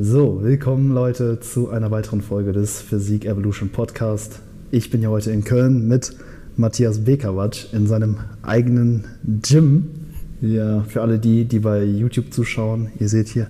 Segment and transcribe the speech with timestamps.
[0.00, 4.38] So, willkommen Leute zu einer weiteren Folge des Physik Evolution Podcast.
[4.70, 6.14] Ich bin ja heute in Köln mit
[6.56, 9.88] Matthias Bekawatsch in seinem eigenen Gym.
[10.40, 13.48] Ja, für alle die, die bei YouTube zuschauen, ihr seht hier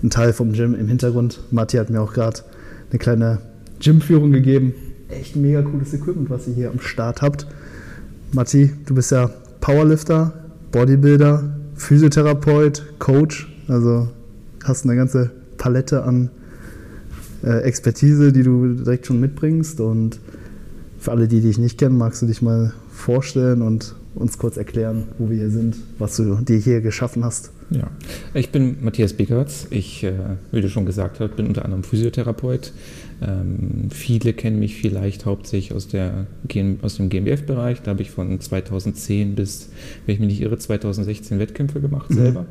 [0.00, 1.40] einen Teil vom Gym im Hintergrund.
[1.50, 2.38] Matthias hat mir auch gerade
[2.90, 3.38] eine kleine
[3.80, 4.74] Gymführung gegeben.
[5.08, 7.48] Echt mega cooles Equipment, was ihr hier am Start habt.
[8.30, 9.28] Matti, du bist ja
[9.60, 10.34] Powerlifter,
[10.70, 13.52] Bodybuilder, Physiotherapeut, Coach.
[13.66, 14.06] Also
[14.62, 16.30] hast eine ganze Palette an
[17.44, 19.80] äh, Expertise, die du direkt schon mitbringst.
[19.80, 20.18] Und
[20.98, 25.04] für alle, die dich nicht kennen, magst du dich mal vorstellen und uns kurz erklären,
[25.18, 27.52] wo wir hier sind, was du dir hier geschaffen hast.
[27.70, 27.88] Ja,
[28.34, 29.68] ich bin Matthias Beckertz.
[29.70, 30.12] Ich, äh,
[30.50, 32.72] wie du schon gesagt hast, bin unter anderem Physiotherapeut.
[33.22, 36.26] Ähm, viele kennen mich vielleicht hauptsächlich aus, der,
[36.82, 37.82] aus dem GmbF-Bereich.
[37.82, 39.70] Da habe ich von 2010 bis,
[40.04, 42.14] wenn ich mich nicht irre, 2016 Wettkämpfe gemacht mhm.
[42.14, 42.46] selber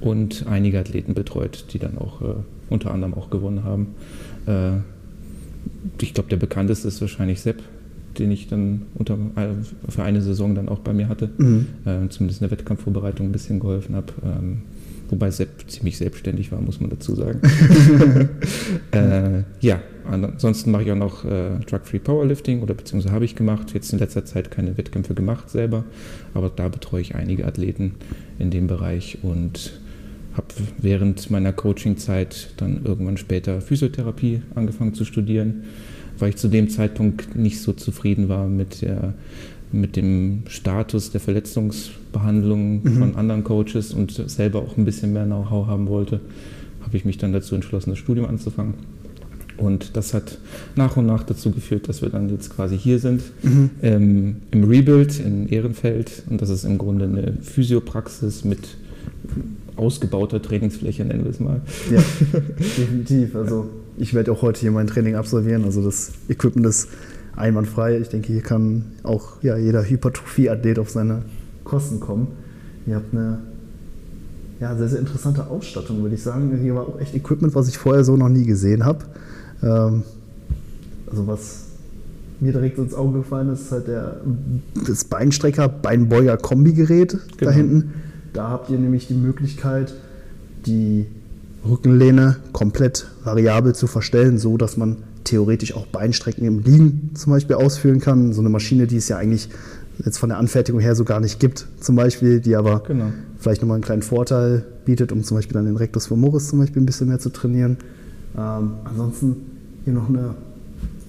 [0.00, 2.34] und einige Athleten betreut, die dann auch äh,
[2.68, 3.94] unter anderem auch gewonnen haben.
[4.46, 4.80] Äh,
[6.00, 7.62] ich glaube, der bekannteste ist wahrscheinlich Sepp,
[8.18, 9.48] den ich dann unter, äh,
[9.88, 11.66] für eine Saison dann auch bei mir hatte, mhm.
[11.84, 14.12] äh, zumindest in der Wettkampfvorbereitung ein bisschen geholfen habe.
[14.24, 14.58] Ähm,
[15.10, 17.40] wobei Sepp ziemlich selbstständig war, muss man dazu sagen.
[18.92, 23.72] äh, ja, ansonsten mache ich auch noch äh, Drug-Free Powerlifting oder beziehungsweise habe ich gemacht.
[23.74, 25.84] Jetzt in letzter Zeit keine Wettkämpfe gemacht selber,
[26.34, 27.94] aber da betreue ich einige Athleten
[28.38, 29.80] in dem Bereich und
[30.34, 30.46] habe
[30.78, 35.64] während meiner Coaching-Zeit dann irgendwann später Physiotherapie angefangen zu studieren,
[36.18, 39.14] weil ich zu dem Zeitpunkt nicht so zufrieden war mit, der,
[39.72, 42.98] mit dem Status der Verletzungsbehandlung mhm.
[42.98, 46.20] von anderen Coaches und selber auch ein bisschen mehr Know-how haben wollte,
[46.82, 48.74] habe ich mich dann dazu entschlossen, das Studium anzufangen.
[49.58, 50.38] Und das hat
[50.76, 53.70] nach und nach dazu geführt, dass wir dann jetzt quasi hier sind, mhm.
[53.82, 56.22] ähm, im Rebuild in Ehrenfeld.
[56.30, 58.76] Und das ist im Grunde eine Physiopraxis mit
[59.74, 61.60] ausgebauter Trainingsfläche, nennen wir es mal.
[61.90, 62.02] Ja,
[62.78, 63.34] definitiv.
[63.34, 65.64] Also ich werde auch heute hier mein Training absolvieren.
[65.64, 66.88] Also das Equipment ist
[67.36, 67.98] einwandfrei.
[67.98, 71.22] Ich denke, hier kann auch ja, jeder Hypertrophie-Athlet auf seine
[71.64, 72.28] Kosten kommen.
[72.86, 73.40] Ihr habt eine
[74.60, 76.56] ja, sehr, sehr interessante Ausstattung, würde ich sagen.
[76.60, 79.04] Hier war auch echt Equipment, was ich vorher so noch nie gesehen habe.
[79.62, 80.02] Ähm,
[81.10, 81.64] also was
[82.40, 84.20] mir direkt ins Auge gefallen ist, ist halt der,
[84.86, 87.50] das Beinstrecker, Beinbeuger-Kombigerät genau.
[87.50, 87.94] da hinten.
[88.32, 89.94] Da habt ihr nämlich die Möglichkeit,
[90.66, 91.06] die
[91.66, 97.56] Rückenlehne komplett variabel zu verstellen, so dass man theoretisch auch Beinstrecken im Liegen zum Beispiel
[97.56, 98.32] ausführen kann.
[98.32, 99.48] So eine Maschine, die es ja eigentlich
[100.04, 103.06] jetzt von der Anfertigung her so gar nicht gibt, zum Beispiel, die aber genau.
[103.38, 106.82] vielleicht nochmal einen kleinen Vorteil bietet, um zum Beispiel dann den Rectus femoris zum Beispiel
[106.82, 107.76] ein bisschen mehr zu trainieren.
[108.36, 109.36] Ähm, ansonsten
[109.84, 110.34] hier noch eine,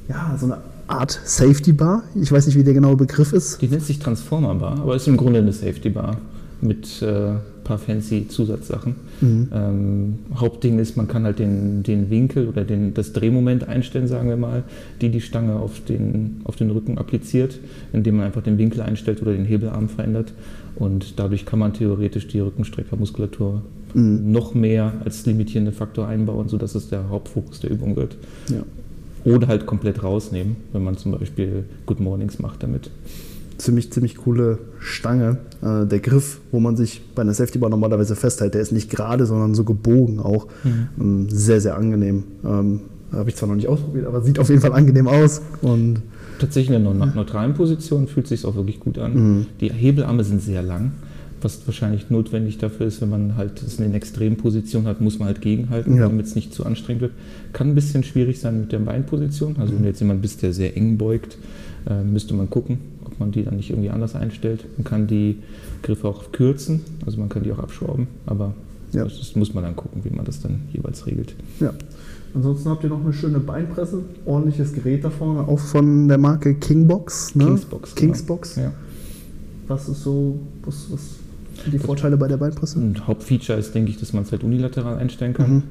[0.08, 0.58] ja, so eine
[0.88, 2.04] Art Safety Bar.
[2.16, 3.62] Ich weiß nicht, wie der genaue Begriff ist.
[3.62, 6.18] Die nennt sich Transformer Bar, aber ist im Grunde eine Safety Bar
[6.62, 7.34] mit äh,
[7.70, 8.96] paar fancy Zusatzsachen.
[9.22, 9.48] Mhm.
[9.54, 14.28] Ähm, Hauptding ist, man kann halt den, den Winkel oder den, das Drehmoment einstellen, sagen
[14.28, 14.64] wir mal,
[15.02, 17.60] die die Stange auf den, auf den Rücken appliziert,
[17.94, 20.34] indem man einfach den Winkel einstellt oder den Hebelarm verändert.
[20.78, 23.62] Und dadurch kann man theoretisch die Rückenstreckermuskulatur
[23.94, 24.32] mhm.
[24.32, 28.18] noch mehr als limitierenden Faktor einbauen, sodass es der Hauptfokus der Übung wird.
[28.50, 28.64] Ja.
[29.32, 32.90] Oder halt komplett rausnehmen, wenn man zum Beispiel Good Mornings macht damit
[33.60, 35.38] ziemlich, ziemlich coole Stange.
[35.62, 38.90] Äh, der Griff, wo man sich bei einer Safety Bar normalerweise festhält, der ist nicht
[38.90, 40.48] gerade, sondern so gebogen auch.
[40.64, 40.88] Mhm.
[41.00, 42.24] Ähm, sehr, sehr angenehm.
[42.44, 42.82] Ähm,
[43.12, 45.42] Habe ich zwar noch nicht ausprobiert, aber sieht auf jeden Fall angenehm aus.
[45.62, 46.02] Und
[46.40, 49.14] Tatsächlich in einer neutralen Position fühlt sich auch wirklich gut an.
[49.14, 49.46] Mhm.
[49.60, 50.94] Die Hebelarme sind sehr lang,
[51.42, 55.42] was wahrscheinlich notwendig dafür ist, wenn man halt es in Extremposition hat, muss man halt
[55.42, 56.04] gegenhalten, ja.
[56.04, 57.12] damit es nicht zu anstrengend wird.
[57.52, 59.58] Kann ein bisschen schwierig sein mit der Beinposition.
[59.60, 61.38] Also wenn du jetzt jemand bist, der sehr eng beugt,
[61.90, 62.78] äh, müsste man gucken,
[63.20, 64.66] man die dann nicht irgendwie anders einstellt.
[64.78, 65.40] Man kann die
[65.84, 68.54] Griffe auch kürzen, also man kann die auch abschrauben, aber
[68.92, 69.04] ja.
[69.04, 71.36] das, muss man dann gucken, wie man das dann jeweils regelt.
[71.60, 71.74] Ja.
[72.34, 76.56] Ansonsten habt ihr noch eine schöne Beinpresse, ordentliches Gerät da vorne, auch von der Marke
[76.56, 77.36] Kingbox.
[77.36, 77.46] Ne?
[77.46, 77.96] Kingsbox.
[77.96, 78.06] Genau.
[78.06, 78.56] Kingsbox.
[78.56, 78.68] Genau.
[78.68, 78.74] Ja.
[79.68, 81.02] Was ist so, was, was
[81.64, 82.80] sind die das Vorteile bei der Beinpresse?
[82.80, 85.54] Ein Hauptfeature ist, denke ich, dass man es halt unilateral einstellen kann.
[85.54, 85.64] Mhm.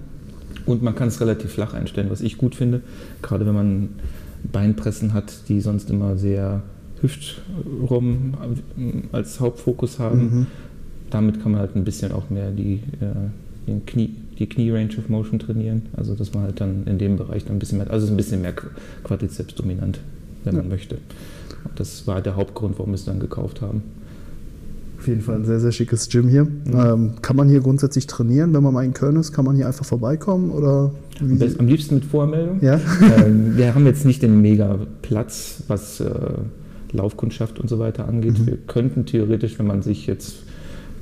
[0.67, 2.83] Und man kann es relativ flach einstellen, was ich gut finde.
[3.23, 3.89] Gerade wenn man
[4.53, 6.62] Beinpressen hat, die sonst immer sehr
[7.03, 8.35] Hüftrum
[9.12, 10.21] als Hauptfokus haben.
[10.21, 10.47] Mhm.
[11.11, 15.39] Damit kann man halt ein bisschen auch mehr die, äh, Knie, die Knie-Range of Motion
[15.39, 15.83] trainieren.
[15.97, 18.43] Also dass man halt dann in dem Bereich dann ein bisschen mehr, also ein bisschen
[18.43, 18.55] mehr
[19.05, 20.00] Quadrizeps dominant,
[20.45, 20.61] wenn ja.
[20.61, 20.99] man möchte.
[21.77, 23.83] Das war der Hauptgrund, warum wir es dann gekauft haben.
[24.99, 26.44] Auf jeden Fall ein sehr, sehr schickes Gym hier.
[26.44, 26.75] Mhm.
[26.75, 29.33] Ähm, kann man hier grundsätzlich trainieren, wenn man mal in Köln ist?
[29.33, 30.51] Kann man hier einfach vorbeikommen?
[30.51, 30.91] Oder
[31.21, 32.59] am liebsten mit Voranmeldung.
[32.62, 32.81] Ja?
[33.25, 36.11] ähm, wir haben jetzt nicht den mega Platz, was äh,
[36.93, 38.38] Laufkundschaft und so weiter angeht.
[38.38, 38.46] Mhm.
[38.46, 40.43] Wir könnten theoretisch, wenn man sich jetzt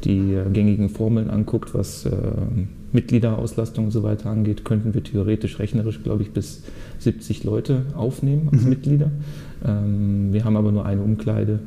[0.05, 2.11] die äh, gängigen Formeln anguckt, was äh,
[2.93, 6.63] Mitgliederauslastung und so weiter angeht, könnten wir theoretisch rechnerisch, glaube ich, bis
[6.99, 8.71] 70 Leute aufnehmen als mhm.
[8.71, 9.11] Mitglieder.
[9.65, 11.61] Ähm, wir haben aber nur eine Umkleide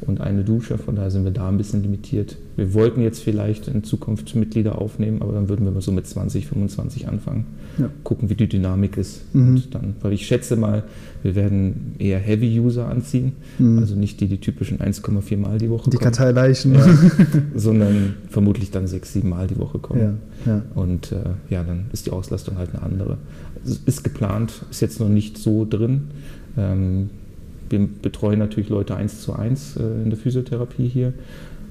[0.00, 2.36] und eine Dusche, von daher sind wir da ein bisschen limitiert.
[2.56, 6.46] Wir wollten jetzt vielleicht in Zukunft Mitglieder aufnehmen, aber dann würden wir so mit 20,
[6.46, 7.46] 25 anfangen.
[7.78, 7.88] Ja.
[8.04, 9.34] Gucken, wie die Dynamik ist.
[9.34, 9.48] Mhm.
[9.48, 10.84] Und dann, weil ich schätze mal,
[11.22, 13.78] wir werden eher Heavy-User anziehen, mhm.
[13.78, 16.12] also nicht die, die typischen 1,4 Mal die Woche die kommen.
[16.12, 16.74] Die Karteileichen.
[16.74, 16.86] Ja,
[17.54, 20.18] sondern vermutlich dann 6, 7 Mal die Woche kommen.
[20.46, 21.16] Ja, Und äh,
[21.50, 23.18] ja, dann ist die Auslastung halt eine andere.
[23.64, 26.02] Also ist geplant, ist jetzt noch nicht so drin.
[26.56, 27.10] Ähm,
[27.80, 31.12] wir betreuen natürlich Leute eins zu eins äh, in der Physiotherapie hier.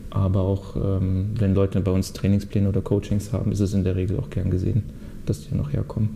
[0.10, 3.96] Aber auch ähm, wenn Leute bei uns Trainingspläne oder Coachings haben, ist es in der
[3.96, 4.84] Regel auch gern gesehen,
[5.26, 6.10] dass die noch herkommen.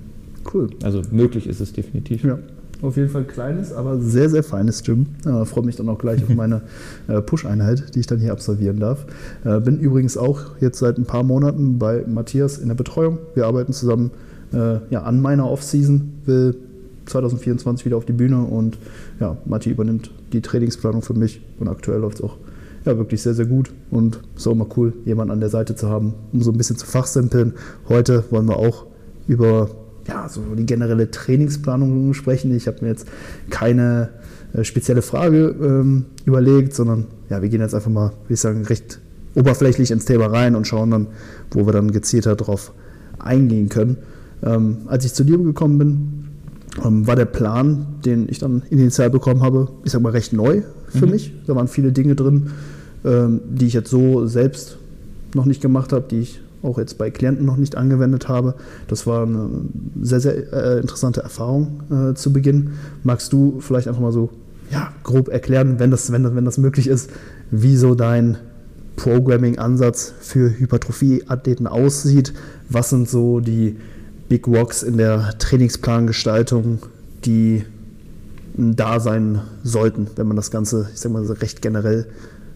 [0.54, 0.70] Cool.
[0.84, 2.24] Also möglich ist es definitiv.
[2.24, 2.38] Ja.
[2.84, 5.08] Auf jeden Fall kleines, aber sehr, sehr feines Gym.
[5.26, 6.62] Äh, Freue mich dann auch gleich auf meine
[7.08, 9.08] äh, Push-Einheit, die ich dann hier absolvieren darf.
[9.44, 13.18] Äh, bin übrigens auch jetzt seit ein paar Monaten bei Matthias in der Betreuung.
[13.34, 14.12] Wir arbeiten zusammen
[14.54, 16.56] äh, ja, an meiner Off-Season, will
[17.08, 18.78] 2024 wieder auf die Bühne und
[19.20, 22.38] ja, Matti übernimmt die Trainingsplanung für mich und aktuell läuft es auch
[22.86, 25.90] ja, wirklich sehr, sehr gut und ist auch immer cool, jemanden an der Seite zu
[25.90, 27.54] haben, um so ein bisschen zu fachsimpeln.
[27.90, 28.86] Heute wollen wir auch
[29.28, 29.70] über
[30.08, 32.56] ja, so die generelle Trainingsplanung sprechen.
[32.56, 33.08] Ich habe mir jetzt
[33.50, 34.10] keine
[34.54, 38.64] äh, spezielle Frage ähm, überlegt, sondern ja, wir gehen jetzt einfach mal, würde ich sagen,
[38.66, 39.00] recht
[39.36, 41.08] oberflächlich ins Thema rein und schauen dann,
[41.52, 42.72] wo wir dann gezielter darauf
[43.20, 43.98] eingehen können.
[44.44, 46.17] Ähm, als ich zu dir gekommen bin,
[46.84, 51.06] war der Plan, den ich dann initial bekommen habe, ich sag mal recht neu für
[51.06, 51.12] mhm.
[51.12, 51.34] mich.
[51.48, 52.52] Da waren viele Dinge drin,
[53.04, 54.78] ähm, die ich jetzt so selbst
[55.34, 58.56] noch nicht gemacht habe, die ich auch jetzt bei Klienten noch nicht angewendet habe.
[58.88, 59.50] Das war eine
[60.02, 62.72] sehr, sehr äh, interessante Erfahrung äh, zu Beginn.
[63.04, 64.30] Magst du vielleicht einfach mal so
[64.72, 67.10] ja, grob erklären, wenn das, wenn, das, wenn das möglich ist,
[67.52, 68.38] wie so dein
[68.98, 72.34] Programming-Ansatz für Hypertrophie-Athleten aussieht?
[72.70, 73.78] Was sind so die
[74.30, 76.80] Big Rocks in der Trainingsplangestaltung,
[77.26, 77.64] die
[78.56, 82.08] da sein sollten, wenn man das Ganze, ich sag mal, recht generell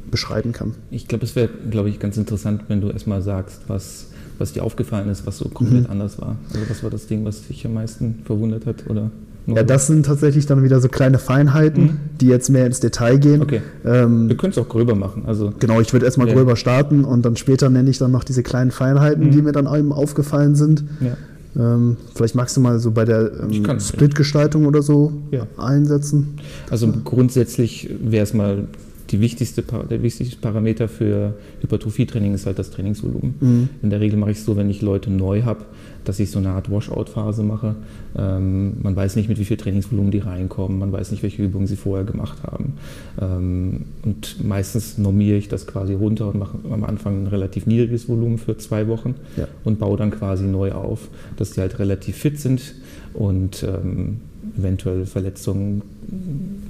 [0.10, 0.74] beschreiben kann.
[0.90, 4.08] Ich glaube, es wäre, glaube ich, ganz interessant, wenn du erstmal sagst, was,
[4.40, 5.92] was dir aufgefallen ist, was so komplett mhm.
[5.92, 6.38] anders war.
[6.54, 8.90] Also was war das Ding, was dich am meisten verwundert hat?
[8.90, 9.12] Oder
[9.48, 12.00] ja, das sind tatsächlich dann wieder so kleine Feinheiten, mhm.
[12.20, 13.42] die jetzt mehr ins Detail gehen.
[13.42, 13.62] Okay.
[13.84, 15.24] Ähm, Wir können es auch gröber machen.
[15.26, 16.34] Also, genau, ich würde erstmal ja.
[16.36, 19.32] gröber starten und dann später nenne ich dann noch diese kleinen Feinheiten, mhm.
[19.32, 20.84] die mir dann eben aufgefallen sind.
[21.00, 21.18] Ja.
[21.57, 25.48] Ähm, vielleicht magst du mal so bei der ähm, Split-Gestaltung oder so ja.
[25.57, 26.38] einsetzen.
[26.69, 28.68] Also grundsätzlich wäre es mal
[29.12, 33.36] die wichtigste, der wichtigste Parameter für Hypertrophietraining ist halt das Trainingsvolumen.
[33.40, 33.69] Mhm.
[33.81, 35.66] In der Regel mache ich es so, wenn ich Leute neu habe,
[36.06, 37.75] dass ich so eine Art Washout-Phase mache.
[38.18, 41.68] Ähm, man weiß nicht, mit wie viel Trainingsvolumen die reinkommen, man weiß nicht, welche Übungen
[41.68, 42.74] sie vorher gemacht haben.
[43.19, 48.08] Ähm, und meistens normiere ich das quasi runter und mache am Anfang ein relativ niedriges
[48.08, 49.48] Volumen für zwei Wochen ja.
[49.63, 52.75] und baue dann quasi neu auf, dass die halt relativ fit sind
[53.13, 54.22] und ähm,
[54.57, 55.81] eventuell Verletzungen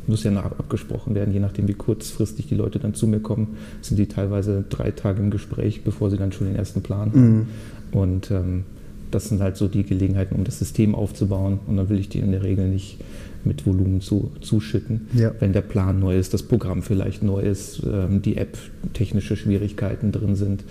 [0.07, 3.57] muss ja noch abgesprochen werden, je nachdem, wie kurzfristig die Leute dann zu mir kommen,
[3.81, 7.31] sind die teilweise drei Tage im Gespräch, bevor sie dann schon den ersten Plan haben.
[7.31, 7.47] Mhm.
[7.91, 8.63] Und ähm,
[9.11, 11.59] das sind halt so die Gelegenheiten, um das System aufzubauen.
[11.67, 12.97] Und dann will ich die in der Regel nicht
[13.43, 15.07] mit Volumen zu, zuschütten.
[15.13, 15.33] Ja.
[15.39, 18.57] Wenn der Plan neu ist, das Programm vielleicht neu ist, ähm, die App
[18.93, 20.63] technische Schwierigkeiten drin sind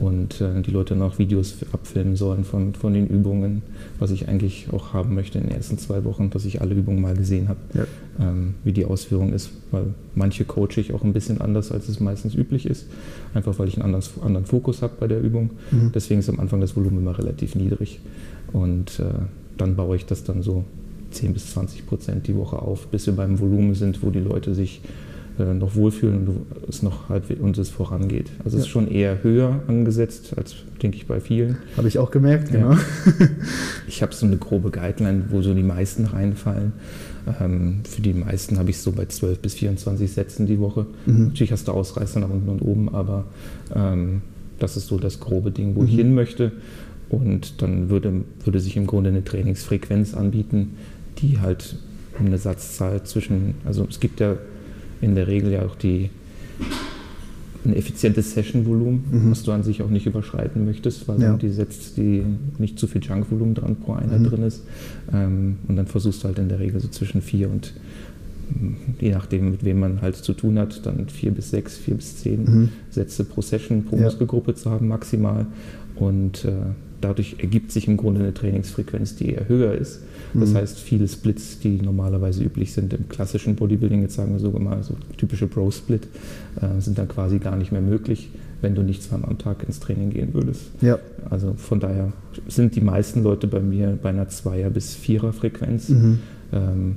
[0.00, 3.62] und äh, die Leute noch Videos abfilmen sollen von, von den Übungen,
[3.98, 7.02] was ich eigentlich auch haben möchte in den ersten zwei Wochen, dass ich alle Übungen
[7.02, 7.84] mal gesehen habe, ja.
[8.18, 12.00] ähm, wie die Ausführung ist, weil manche coache ich auch ein bisschen anders, als es
[12.00, 12.86] meistens üblich ist,
[13.34, 15.50] einfach weil ich einen anderen, anderen Fokus habe bei der Übung.
[15.70, 15.92] Mhm.
[15.94, 18.00] Deswegen ist am Anfang das Volumen immer relativ niedrig
[18.52, 19.04] und äh,
[19.58, 20.64] dann baue ich das dann so
[21.10, 24.54] 10 bis 20 Prozent die Woche auf, bis wir beim Volumen sind, wo die Leute
[24.54, 24.80] sich
[25.40, 28.30] äh, noch wohlfühlen und es noch halt und es vorangeht.
[28.44, 28.60] Also ja.
[28.60, 31.56] es ist schon eher höher angesetzt als, denke ich, bei vielen.
[31.76, 32.76] Habe ich auch gemerkt, genau.
[33.88, 36.72] ich habe so eine grobe Guideline, wo so die meisten reinfallen.
[37.40, 40.86] Ähm, für die meisten habe ich so bei 12 bis 24 Sätzen die Woche.
[41.06, 41.28] Mhm.
[41.28, 43.24] Natürlich hast du Ausreißer nach unten und oben, aber
[43.74, 44.22] ähm,
[44.58, 45.88] das ist so das grobe Ding, wo mhm.
[45.88, 46.52] ich hin möchte.
[47.08, 48.12] Und dann würde,
[48.44, 50.76] würde sich im Grunde eine Trainingsfrequenz anbieten,
[51.18, 51.76] die halt
[52.18, 54.36] eine Satzzahl zwischen, also es gibt ja
[55.00, 56.10] in der Regel ja auch die,
[57.64, 59.30] ein effizientes Session-Volumen, mhm.
[59.30, 61.36] was du an sich auch nicht überschreiten möchtest, weil ja.
[61.36, 62.24] die setzt die
[62.58, 64.24] nicht zu viel Junk-Volumen dran pro Einheit mhm.
[64.24, 64.62] drin ist.
[65.12, 67.74] Ähm, und dann versuchst du halt in der Regel so zwischen vier und
[69.00, 72.16] je nachdem, mit wem man halt zu tun hat, dann vier bis sechs, vier bis
[72.16, 72.68] zehn mhm.
[72.90, 74.02] Sätze pro Session, pro ja.
[74.02, 75.46] Muskelgruppe zu haben maximal.
[75.96, 76.52] Und äh,
[77.00, 80.00] dadurch ergibt sich im Grunde eine Trainingsfrequenz, die eher höher ist.
[80.34, 80.56] Das mhm.
[80.56, 84.82] heißt, viele Splits, die normalerweise üblich sind im klassischen Bodybuilding, jetzt sagen wir sogar mal
[84.82, 86.06] so typische Bro-Split,
[86.60, 89.80] äh, sind dann quasi gar nicht mehr möglich, wenn du nicht zweimal am Tag ins
[89.80, 90.62] Training gehen würdest.
[90.80, 90.98] Ja.
[91.28, 92.12] Also von daher
[92.46, 95.88] sind die meisten Leute bei mir bei einer Zweier- bis Vierer-Frequenz.
[95.88, 96.18] Mhm.
[96.52, 96.96] Ähm,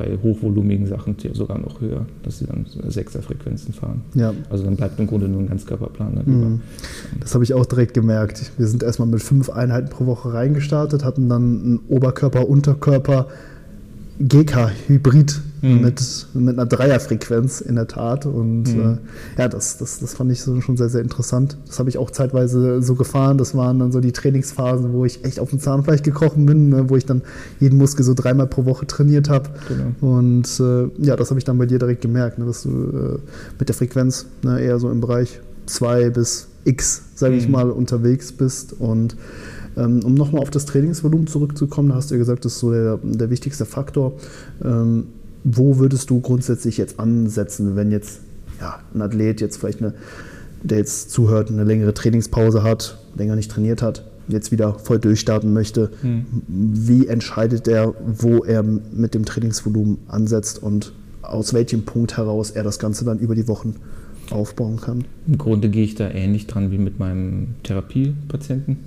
[0.00, 4.00] bei hochvolumigen Sachen sogar noch höher, dass sie dann Sechser-Frequenzen fahren.
[4.14, 4.32] Ja.
[4.48, 6.60] Also dann bleibt im Grunde nur ein Ganzkörperplan dann mhm.
[7.20, 8.52] Das habe ich auch direkt gemerkt.
[8.56, 13.28] Wir sind erstmal mit fünf Einheiten pro Woche reingestartet, hatten dann einen Oberkörper, Unterkörper,
[14.20, 15.80] GK-Hybrid mhm.
[15.80, 18.26] mit, mit einer Dreierfrequenz in der Tat.
[18.26, 18.98] Und mhm.
[19.36, 21.56] äh, ja, das, das, das fand ich so schon sehr, sehr interessant.
[21.66, 23.38] Das habe ich auch zeitweise so gefahren.
[23.38, 26.90] Das waren dann so die Trainingsphasen, wo ich echt auf dem Zahnfleisch gekrochen bin, ne,
[26.90, 27.22] wo ich dann
[27.60, 29.50] jeden Muskel so dreimal pro Woche trainiert habe.
[29.68, 30.16] Genau.
[30.18, 33.18] Und äh, ja, das habe ich dann bei dir direkt gemerkt, ne, dass du äh,
[33.58, 37.52] mit der Frequenz ne, eher so im Bereich 2 bis X, sage ich mhm.
[37.52, 38.74] mal, unterwegs bist.
[38.78, 39.16] Und
[39.76, 42.72] ähm, um nochmal auf das Trainingsvolumen zurückzukommen, da hast du ja gesagt, das ist so
[42.72, 44.12] der, der wichtigste Faktor.
[44.64, 45.06] Ähm,
[45.44, 48.20] wo würdest du grundsätzlich jetzt ansetzen, wenn jetzt
[48.60, 49.94] ja, ein Athlet jetzt vielleicht eine,
[50.62, 55.52] der jetzt zuhört, eine längere Trainingspause hat, länger nicht trainiert hat, jetzt wieder voll durchstarten
[55.52, 56.26] möchte, hm.
[56.46, 62.62] wie entscheidet er, wo er mit dem Trainingsvolumen ansetzt und aus welchem Punkt heraus er
[62.62, 63.76] das Ganze dann über die Wochen
[64.32, 65.04] aufbauen kann?
[65.26, 68.78] Im Grunde gehe ich da ähnlich dran wie mit meinem Therapiepatienten.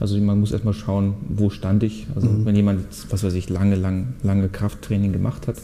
[0.00, 2.06] Also man muss erstmal schauen, wo stand ich.
[2.14, 2.46] Also mhm.
[2.46, 2.80] wenn jemand,
[3.10, 5.56] was weiß ich, lange, lang, lange Krafttraining gemacht hat,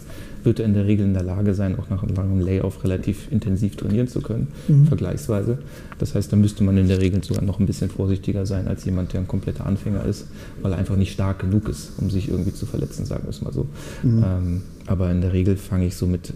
[0.44, 3.32] wird er in der Regel in der Lage sein, auch nach einem langen Layoff relativ
[3.32, 4.86] intensiv trainieren zu können, mhm.
[4.86, 5.58] vergleichsweise.
[5.98, 8.84] Das heißt, da müsste man in der Regel sogar noch ein bisschen vorsichtiger sein als
[8.84, 10.26] jemand, der ein kompletter Anfänger ist,
[10.62, 13.40] weil er einfach nicht stark genug ist, um sich irgendwie zu verletzen, sagen wir es
[13.40, 13.66] mal so.
[14.02, 14.24] Mhm.
[14.24, 16.32] Ähm, aber in der Regel fange ich so mit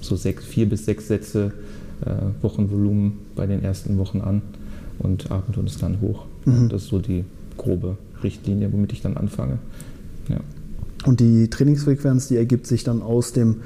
[0.00, 1.52] so sechs, vier bis sechs Sätze
[2.42, 4.42] Wochenvolumen bei den ersten Wochen an
[4.98, 6.24] und arbeite es dann hoch.
[6.44, 6.68] Mhm.
[6.68, 7.24] Das ist so die
[7.56, 9.58] grobe Richtlinie, womit ich dann anfange.
[10.28, 10.40] Ja.
[11.04, 13.56] Und die Trainingsfrequenz, die ergibt sich dann aus dem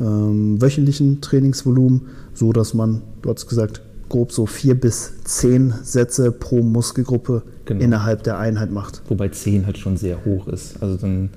[0.00, 2.02] ähm, wöchentlichen Trainingsvolumen,
[2.34, 7.84] so dass man, du hast gesagt, grob so vier bis zehn Sätze pro Muskelgruppe genau.
[7.84, 9.02] innerhalb der Einheit macht.
[9.08, 10.82] Wobei zehn halt schon sehr hoch ist.
[10.82, 11.30] Also dann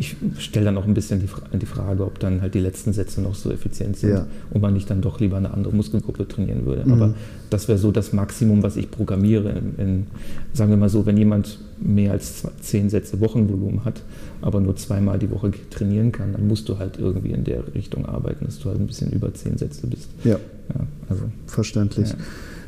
[0.00, 1.28] ich stelle dann auch ein bisschen die,
[1.58, 4.26] die, Frage, ob dann halt die letzten Sätze noch so effizient sind ja.
[4.50, 6.86] und man nicht dann doch lieber eine andere Muskelgruppe trainieren würde.
[6.86, 6.92] Mhm.
[6.92, 7.14] Aber
[7.50, 9.50] das wäre so das Maximum, was ich programmiere.
[9.50, 10.06] In, in,
[10.54, 14.02] sagen wir mal so, wenn jemand mehr als zehn Sätze Wochenvolumen hat,
[14.40, 18.06] aber nur zweimal die Woche trainieren kann, dann musst du halt irgendwie in der Richtung
[18.06, 20.08] arbeiten, dass du halt ein bisschen über zehn Sätze bist.
[20.24, 20.32] Ja,
[20.74, 22.08] ja also verständlich.
[22.08, 22.16] Ja.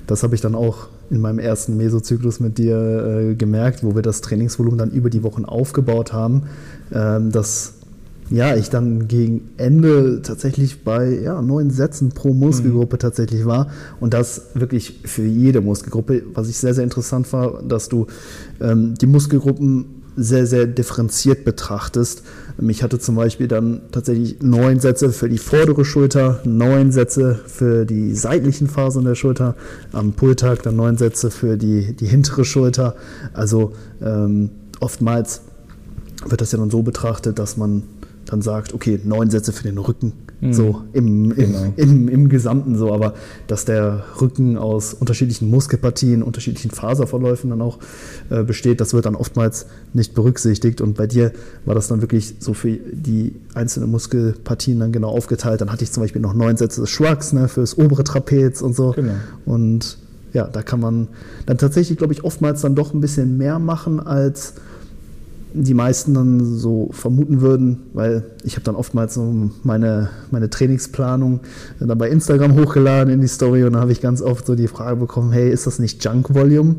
[0.06, 4.02] Das habe ich dann auch in meinem ersten Mesozyklus mit dir äh, gemerkt, wo wir
[4.02, 6.44] das Trainingsvolumen dann über die Wochen aufgebaut haben,
[6.92, 7.74] ähm, dass
[8.30, 13.00] ja, ich dann gegen Ende tatsächlich bei ja, neun Sätzen pro Muskelgruppe mhm.
[13.00, 13.70] tatsächlich war.
[14.00, 16.22] Und das wirklich für jede Muskelgruppe.
[16.32, 18.06] Was ich sehr, sehr interessant war, dass du
[18.60, 22.22] ähm, die Muskelgruppen sehr, sehr differenziert betrachtest.
[22.68, 27.84] Ich hatte zum Beispiel dann tatsächlich neun Sätze für die vordere Schulter, neun Sätze für
[27.84, 29.56] die seitlichen Phasen der Schulter,
[29.92, 32.94] am Pulltag dann neun Sätze für die, die hintere Schulter.
[33.32, 35.42] Also ähm, oftmals
[36.26, 37.82] wird das ja dann so betrachtet, dass man
[38.26, 40.52] dann sagt, okay, neun Sätze für den Rücken, mhm.
[40.52, 41.72] so im, im, genau.
[41.76, 43.14] im, im, Gesamten so, aber
[43.46, 47.78] dass der Rücken aus unterschiedlichen Muskelpartien, unterschiedlichen Faserverläufen dann auch
[48.28, 51.32] äh, besteht, das wird dann oftmals nicht berücksichtigt und bei dir
[51.64, 55.60] war das dann wirklich so für die einzelnen Muskelpartien dann genau aufgeteilt.
[55.60, 58.74] Dann hatte ich zum Beispiel noch neun Sätze des Shrugs ne, fürs obere Trapez und
[58.74, 59.14] so genau.
[59.46, 59.98] und
[60.32, 61.08] ja, da kann man
[61.44, 64.54] dann tatsächlich, glaube ich, oftmals dann doch ein bisschen mehr machen als
[65.54, 71.40] die meisten dann so vermuten würden, weil ich habe dann oftmals so meine, meine Trainingsplanung
[71.78, 74.68] dann bei Instagram hochgeladen in die Story und dann habe ich ganz oft so die
[74.68, 76.76] Frage bekommen, hey, ist das nicht Junk Volume?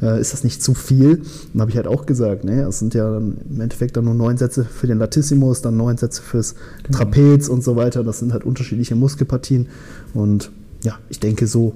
[0.00, 1.22] Äh, ist das nicht zu viel?
[1.52, 4.14] Dann habe ich halt auch gesagt, ne, es sind ja dann im Endeffekt dann nur
[4.14, 6.98] neun Sätze für den Latissimus, dann neun Sätze fürs genau.
[6.98, 8.04] Trapez und so weiter.
[8.04, 9.68] Das sind halt unterschiedliche Muskelpartien
[10.14, 10.50] und
[10.82, 11.74] ja, ich denke so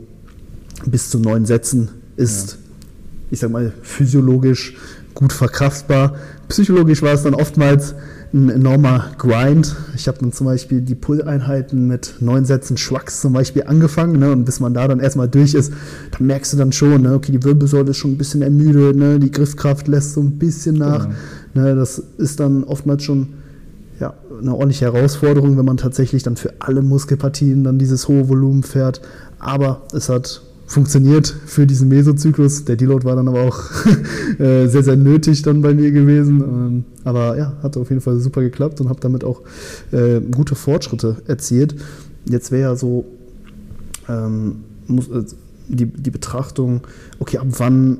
[0.86, 2.58] bis zu neun Sätzen ist, ja.
[3.30, 4.76] ich sag mal, physiologisch
[5.14, 6.14] gut verkraftbar.
[6.48, 7.94] Psychologisch war es dann oftmals
[8.32, 9.76] ein enormer Grind.
[9.94, 14.18] Ich habe dann zum Beispiel die Pull-Einheiten mit neun Sätzen Schwachs zum Beispiel angefangen.
[14.18, 14.32] Ne?
[14.32, 15.72] Und bis man da dann erstmal durch ist,
[16.10, 17.14] dann merkst du dann schon, ne?
[17.14, 19.18] okay, die Wirbelsäule ist schon ein bisschen ermüdet, ne?
[19.18, 21.08] die Griffkraft lässt so ein bisschen nach.
[21.54, 21.66] Genau.
[21.66, 21.74] Ne?
[21.74, 23.28] Das ist dann oftmals schon
[24.00, 28.62] ja, eine ordentliche Herausforderung, wenn man tatsächlich dann für alle Muskelpartien dann dieses hohe Volumen
[28.62, 29.00] fährt.
[29.38, 32.66] Aber es hat funktioniert für diesen Mesozyklus.
[32.66, 33.58] Der Deload war dann aber auch
[34.38, 36.40] äh, sehr, sehr nötig dann bei mir gewesen.
[36.42, 39.40] Ähm, aber ja, hat auf jeden Fall super geklappt und habe damit auch
[39.92, 41.74] äh, gute Fortschritte erzielt.
[42.26, 43.06] Jetzt wäre ja so
[44.08, 44.56] ähm,
[44.90, 45.22] äh,
[45.68, 46.82] die, die Betrachtung,
[47.18, 47.98] okay, ab wann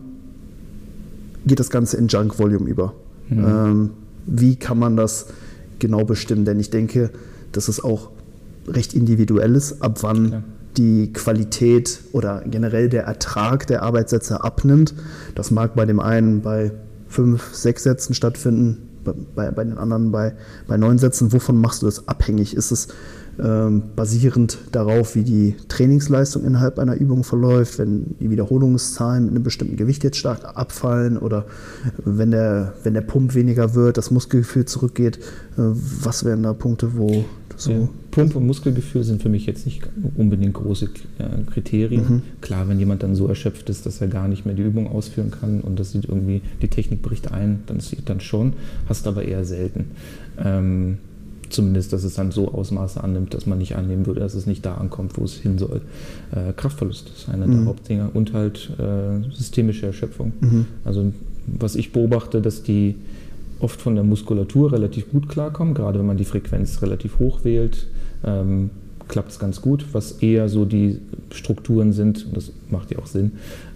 [1.46, 2.92] geht das Ganze in Junk Volume über.
[3.30, 3.44] Mhm.
[3.46, 3.90] Ähm,
[4.26, 5.28] wie kann man das
[5.78, 6.44] genau bestimmen?
[6.44, 7.10] Denn ich denke,
[7.52, 8.10] dass es auch
[8.66, 10.42] recht individuell ist, ab wann Klar.
[10.78, 14.94] Die Qualität oder generell der Ertrag der Arbeitssätze abnimmt.
[15.35, 16.70] Das mag bei dem einen bei
[17.08, 18.88] fünf, sechs Sätzen stattfinden,
[19.35, 20.35] bei, bei den anderen bei,
[20.66, 21.32] bei neun Sätzen.
[21.32, 22.54] Wovon machst du das abhängig?
[22.54, 22.88] Ist es
[23.40, 29.42] ähm, basierend darauf, wie die Trainingsleistung innerhalb einer Übung verläuft, wenn die Wiederholungszahlen mit einem
[29.42, 31.44] bestimmten Gewicht jetzt stark abfallen oder
[32.04, 35.18] wenn der, wenn der Pump weniger wird, das Muskelgefühl zurückgeht.
[35.56, 37.25] Äh, was wären da Punkte, wo
[37.60, 37.72] so.
[37.72, 39.82] Ja, Pump und Muskelgefühl sind für mich jetzt nicht
[40.16, 40.86] unbedingt große
[41.18, 42.04] äh, Kriterien.
[42.08, 42.22] Mhm.
[42.40, 45.30] Klar, wenn jemand dann so erschöpft ist, dass er gar nicht mehr die Übung ausführen
[45.30, 48.54] kann und das sieht irgendwie die Technik bricht ein, dann sieht dann schon,
[48.88, 49.86] hast aber eher selten.
[50.42, 50.98] Ähm,
[51.50, 54.64] zumindest, dass es dann so Ausmaße annimmt, dass man nicht annehmen würde, dass es nicht
[54.64, 55.80] da ankommt, wo es hin soll.
[56.32, 57.52] Äh, Kraftverlust ist einer mhm.
[57.52, 60.32] der Hauptdinger und halt äh, systemische Erschöpfung.
[60.40, 60.66] Mhm.
[60.84, 61.12] Also
[61.46, 62.96] was ich beobachte, dass die
[63.60, 67.86] oft von der Muskulatur relativ gut klarkommen, gerade wenn man die Frequenz relativ hoch wählt.
[68.24, 68.70] Ähm,
[69.08, 69.86] klappt es ganz gut.
[69.92, 70.98] Was eher so die
[71.32, 73.32] Strukturen sind, und das macht ja auch Sinn,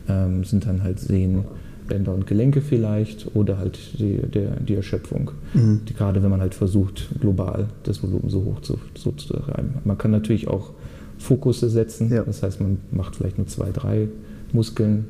[0.08, 1.44] ähm, sind dann halt Sehnen,
[1.88, 5.32] Bänder und Gelenke vielleicht oder halt die, der, die Erschöpfung.
[5.54, 5.80] Mhm.
[5.88, 9.74] Die, gerade wenn man halt versucht, global das Volumen so hoch zu, so zu treiben.
[9.84, 10.70] Man kann natürlich auch
[11.18, 12.22] Fokusse setzen, ja.
[12.22, 14.08] das heißt, man macht vielleicht nur zwei, drei
[14.52, 15.06] Muskeln,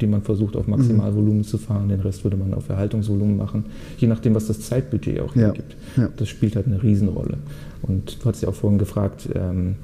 [0.00, 1.44] die man versucht auf Maximalvolumen mhm.
[1.44, 3.66] zu fahren, den Rest würde man auf Erhaltungsvolumen machen,
[3.98, 5.42] je nachdem, was das Zeitbudget auch ja.
[5.42, 5.76] hergibt.
[5.96, 6.08] Ja.
[6.16, 7.38] Das spielt halt eine Riesenrolle.
[7.82, 9.76] Und du hast ja auch vorhin gefragt, ähm,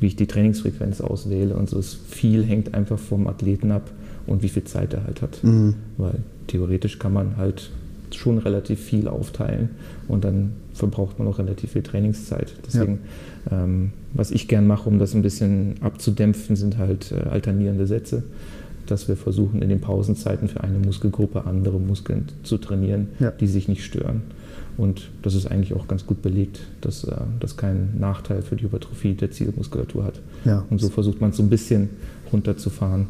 [0.00, 1.78] wie ich die Trainingsfrequenz auswähle und so.
[1.78, 3.90] Ist viel hängt einfach vom Athleten ab
[4.26, 5.42] und wie viel Zeit er halt hat.
[5.42, 5.74] Mhm.
[5.96, 6.16] Weil
[6.46, 7.70] theoretisch kann man halt
[8.10, 9.70] schon relativ viel aufteilen
[10.08, 12.54] und dann verbraucht man auch relativ viel Trainingszeit.
[12.66, 13.00] Deswegen,
[13.50, 13.64] ja.
[13.64, 18.24] ähm, was ich gern mache, um das ein bisschen abzudämpfen, sind halt äh, alternierende Sätze,
[18.86, 23.30] dass wir versuchen, in den Pausenzeiten für eine Muskelgruppe andere Muskeln zu trainieren, ja.
[23.30, 24.22] die sich nicht stören.
[24.76, 28.64] Und das ist eigentlich auch ganz gut belegt, dass äh, das keinen Nachteil für die
[28.64, 30.20] Hypertrophie der Zielmuskulatur hat.
[30.44, 30.64] Ja.
[30.68, 31.90] Und so versucht man es so ein bisschen
[32.32, 33.06] runterzufahren.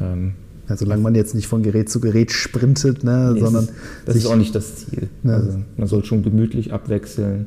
[0.00, 0.34] Ähm,
[0.68, 3.68] ja, solange man jetzt nicht von Gerät zu Gerät sprintet, ne, nee, sondern.
[4.06, 5.08] Das ist auch nicht das Ziel.
[5.24, 5.34] Ja.
[5.34, 7.46] Also man soll schon gemütlich abwechseln.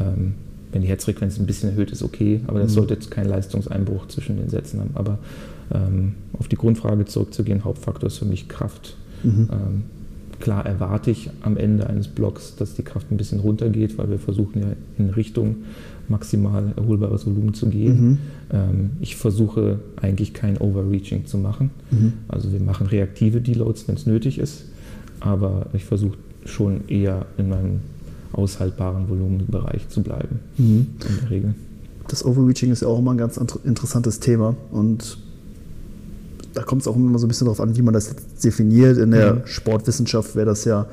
[0.00, 0.34] Ähm,
[0.72, 2.74] wenn die Herzfrequenz ein bisschen erhöht ist, okay, aber das mhm.
[2.74, 4.90] sollte jetzt keinen Leistungseinbruch zwischen den Sätzen haben.
[4.94, 5.18] Aber
[5.72, 8.96] ähm, auf die Grundfrage zurückzugehen, Hauptfaktor ist für mich Kraft.
[9.22, 9.48] Mhm.
[9.52, 9.82] Ähm,
[10.40, 14.18] klar erwarte ich am Ende eines Blocks, dass die Kraft ein bisschen runtergeht, weil wir
[14.18, 15.56] versuchen ja in Richtung
[16.08, 18.00] maximal erholbares Volumen zu gehen.
[18.00, 18.18] Mhm.
[18.50, 21.70] Ähm, ich versuche eigentlich kein Overreaching zu machen.
[21.90, 22.14] Mhm.
[22.28, 24.64] Also wir machen reaktive Deloads, wenn es nötig ist,
[25.20, 27.80] aber ich versuche schon eher in meinem
[28.32, 30.86] aushaltbaren Volumenbereich zu bleiben, mhm.
[31.08, 31.54] in der Regel.
[32.08, 35.18] Das Overreaching ist ja auch immer ein ganz interessantes Thema und
[36.54, 38.98] da kommt es auch immer so ein bisschen darauf an, wie man das definiert.
[38.98, 39.40] In der mhm.
[39.44, 40.86] Sportwissenschaft wäre das ja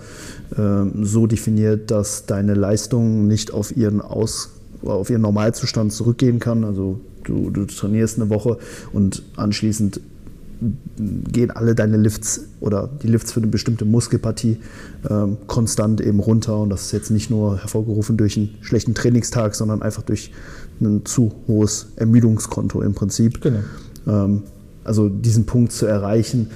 [0.56, 4.52] äh, so definiert, dass deine Leistung nicht auf ihren Aus
[4.84, 6.64] auf ihren Normalzustand zurückgehen kann.
[6.64, 8.58] Also du, du trainierst eine Woche
[8.94, 10.00] und anschließend
[11.32, 14.58] gehen alle deine Lifts oder die Lifts für eine bestimmte Muskelpartie
[15.10, 16.60] ähm, konstant eben runter.
[16.60, 20.32] Und das ist jetzt nicht nur hervorgerufen durch einen schlechten Trainingstag, sondern einfach durch
[20.82, 23.42] ein zu hohes Ermüdungskonto im Prinzip.
[23.42, 23.60] Genau.
[24.08, 24.44] Ähm,
[24.88, 26.50] also diesen Punkt zu erreichen,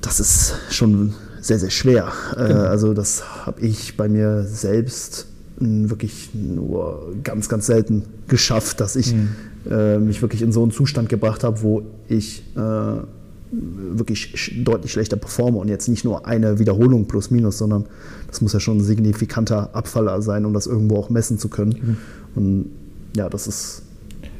[0.00, 2.12] das ist schon sehr, sehr schwer.
[2.36, 2.60] Äh, genau.
[2.62, 5.26] also das habe ich bei mir selbst
[5.58, 9.28] wirklich nur ganz, ganz selten geschafft, dass ich mhm.
[9.70, 12.60] äh, mich wirklich in so einen Zustand gebracht habe, wo ich äh,
[13.50, 17.86] wirklich deutlich schlechter performe und jetzt nicht nur eine Wiederholung plus minus, sondern
[18.28, 21.70] das muss ja schon ein signifikanter Abfall sein, um das irgendwo auch messen zu können.
[21.70, 21.96] Mhm.
[22.34, 22.70] Und
[23.16, 23.82] ja, das ist,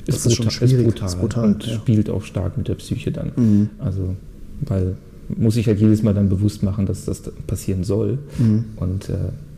[0.06, 0.78] das ist, ist schon schwierig.
[0.78, 1.74] Ist brutal, ist brutal und ja.
[1.74, 3.32] spielt auch stark mit der Psyche dann.
[3.36, 3.70] Mhm.
[3.78, 4.16] Also,
[4.60, 4.96] weil
[5.28, 8.18] muss ich halt jedes Mal dann bewusst machen, dass das passieren soll.
[8.38, 8.64] Mhm.
[8.76, 9.14] Und äh,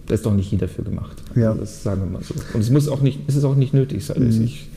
[0.06, 1.22] da ist doch nicht jeder für gemacht.
[1.34, 1.50] Ja.
[1.50, 2.34] Also das sagen wir mal so.
[2.54, 4.08] Und es muss auch nicht, es ist auch nicht nötig.
[4.08, 4.42] Also mhm.
[4.42, 4.68] Ich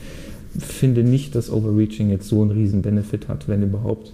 [0.58, 4.12] finde nicht, dass Overreaching jetzt so einen riesen Benefit hat, wenn überhaupt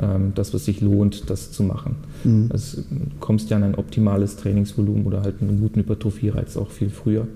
[0.00, 1.96] ähm, das, was sich lohnt, das zu machen.
[2.22, 2.46] Mhm.
[2.50, 2.86] Also, du
[3.18, 7.26] kommst ja an ein optimales Trainingsvolumen oder halt einen guten Hypertrophie-Reiz auch viel früher.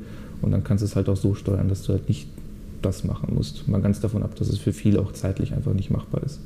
[0.40, 2.28] Und dann kannst du es halt auch so steuern, dass du halt nicht
[2.84, 3.68] das machen musst.
[3.68, 6.40] Mal ganz davon ab, dass es für viele auch zeitlich einfach nicht machbar ist.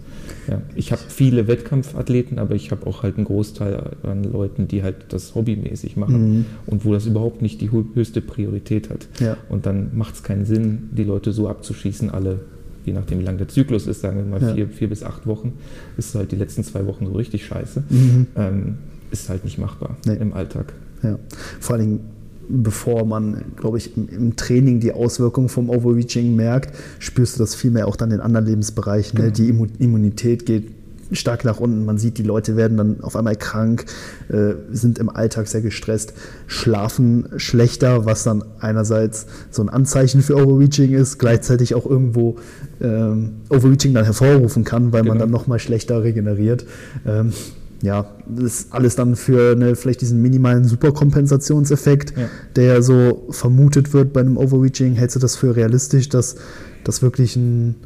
[0.48, 0.62] Ja.
[0.74, 4.96] Ich habe viele Wettkampfathleten, aber ich habe auch halt einen Großteil an Leuten, die halt
[5.08, 6.44] das hobbymäßig machen mhm.
[6.66, 9.08] und wo das überhaupt nicht die höchste Priorität hat.
[9.20, 9.36] Ja.
[9.48, 12.40] Und dann macht es keinen Sinn, die Leute so abzuschießen, alle
[12.84, 14.54] je nachdem, wie lang der Zyklus ist, sagen wir mal ja.
[14.54, 15.52] vier, vier bis acht Wochen,
[15.98, 17.82] ist halt die letzten zwei Wochen so richtig scheiße.
[17.90, 18.26] Mhm.
[18.34, 18.78] Ähm,
[19.10, 20.14] ist halt nicht machbar nee.
[20.14, 20.72] im Alltag.
[21.02, 21.18] Ja.
[21.60, 22.00] Vor allen Dingen
[22.48, 27.88] bevor man, glaube ich, im, Training die Auswirkungen vom Overreaching merkt, spürst du das vielmehr
[27.88, 29.18] auch dann in anderen Lebensbereichen.
[29.18, 29.32] Ne?
[29.32, 29.62] Genau.
[29.62, 29.68] Ne?
[29.78, 30.72] Die Immunität geht
[31.12, 31.84] stark nach unten.
[31.84, 33.86] Man sieht, die Leute werden dann auf einmal krank,
[34.28, 36.12] äh, sind im Alltag sehr gestresst,
[36.46, 42.36] schlafen schlechter, was dann einerseits so ein Anzeichen für Overreaching ist, gleichzeitig auch irgendwo
[42.80, 45.14] ähm, Overreaching dann hervorrufen kann, weil genau.
[45.14, 46.66] man dann nochmal schlechter regeneriert.
[47.06, 47.32] Ähm,
[47.80, 52.28] ja, das ist alles dann für eine, vielleicht diesen minimalen Superkompensationseffekt, ja.
[52.56, 54.94] der so vermutet wird bei einem Overreaching.
[54.94, 56.36] Hältst du das für realistisch, dass
[56.84, 57.76] das wirklich ein.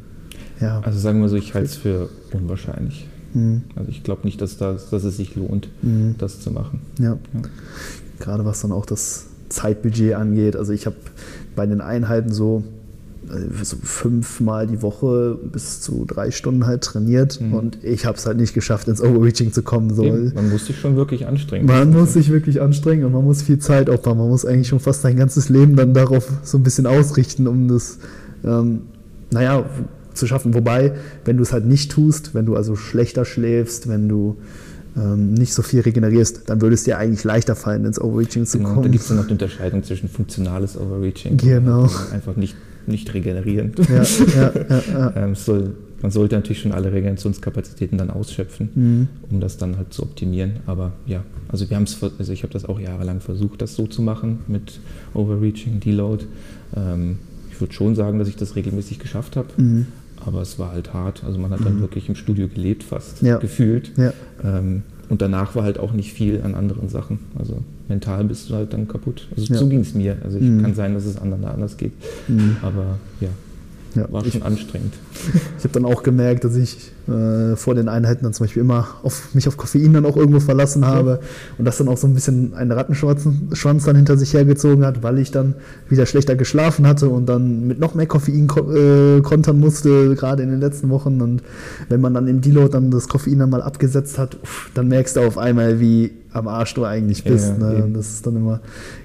[0.59, 0.81] Ja.
[0.83, 3.07] Also sagen wir so, ich halte es für unwahrscheinlich.
[3.33, 3.63] Mhm.
[3.75, 6.15] Also ich glaube nicht, dass, das, dass es sich lohnt, mhm.
[6.17, 6.81] das zu machen.
[6.99, 7.17] Ja.
[7.33, 7.41] ja.
[8.19, 10.55] Gerade was dann auch das Zeitbudget angeht.
[10.55, 10.95] Also ich habe
[11.55, 12.63] bei den Einheiten so
[13.63, 17.53] so fünfmal die Woche bis zu drei Stunden halt trainiert mhm.
[17.53, 19.93] und ich habe es halt nicht geschafft, ins Overreaching zu kommen.
[19.93, 20.03] So.
[20.03, 21.65] man muss sich schon wirklich anstrengen.
[21.65, 24.17] Man muss sich wirklich anstrengen und man muss viel Zeit opfern.
[24.17, 27.67] Man muss eigentlich schon fast sein ganzes Leben dann darauf so ein bisschen ausrichten, um
[27.67, 27.99] das,
[28.43, 28.81] ähm,
[29.31, 29.65] naja,
[30.13, 30.53] zu schaffen.
[30.53, 30.93] Wobei,
[31.25, 34.37] wenn du es halt nicht tust, wenn du also schlechter schläfst, wenn du
[34.95, 38.57] ähm, nicht so viel regenerierst, dann würde es dir eigentlich leichter fallen, ins Overreaching zu
[38.57, 38.83] genau, kommen.
[38.83, 41.83] Da gibt es dann noch die Unterscheidung zwischen funktionales Overreaching genau.
[41.83, 42.55] und einfach nicht
[42.87, 43.73] nicht regenerieren.
[43.89, 44.51] Ja, ja,
[44.91, 49.07] ja, ähm, soll, man sollte natürlich schon alle Regenerationskapazitäten dann ausschöpfen, mhm.
[49.29, 50.57] um das dann halt zu optimieren.
[50.65, 53.87] Aber ja, also wir haben es, also ich habe das auch jahrelang versucht, das so
[53.87, 54.79] zu machen mit
[55.13, 56.25] Overreaching, Deload.
[56.75, 57.17] Ähm,
[57.51, 59.49] ich würde schon sagen, dass ich das regelmäßig geschafft habe.
[59.57, 59.87] Mhm.
[60.25, 61.23] Aber es war halt hart.
[61.25, 61.81] Also man hat dann mhm.
[61.81, 63.91] wirklich im Studio gelebt, fast gefühlt.
[64.43, 67.19] Ähm, und danach war halt auch nicht viel an anderen Sachen.
[67.37, 69.27] Also mental bist du halt dann kaputt.
[69.35, 69.59] Also ja.
[69.59, 70.17] so ging es mir.
[70.23, 70.61] Also ich, mhm.
[70.61, 71.91] kann sein, dass es anderen anders geht.
[72.27, 72.57] Mhm.
[72.61, 73.29] Aber ja,
[73.95, 74.93] ja, war schon anstrengend.
[75.57, 78.87] Ich habe dann auch gemerkt, dass ich äh, vor den Einheiten dann zum Beispiel immer
[79.03, 81.19] auf, mich auf Koffein dann auch irgendwo verlassen habe
[81.57, 83.23] und das dann auch so ein bisschen einen Rattenschwanz
[83.85, 85.55] dann hinter sich hergezogen hat, weil ich dann
[85.89, 90.43] wieder schlechter geschlafen hatte und dann mit noch mehr Koffein ko äh, kontern musste, gerade
[90.43, 91.21] in den letzten Wochen.
[91.21, 91.43] Und
[91.87, 95.15] wenn man dann im Deload dann das Koffein dann mal abgesetzt hat, uff, dann merkst
[95.15, 97.53] du auf einmal, wie am Arsch du eigentlich bist.
[97.59, 97.89] Ja, ne?
[97.93, 98.59] Das ist dann immer